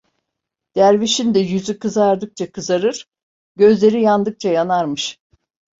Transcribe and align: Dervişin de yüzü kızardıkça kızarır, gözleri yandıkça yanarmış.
Dervişin 0.75 1.33
de 1.33 1.39
yüzü 1.39 1.79
kızardıkça 1.79 2.51
kızarır, 2.51 3.07
gözleri 3.55 4.01
yandıkça 4.01 4.49
yanarmış. 4.49 5.19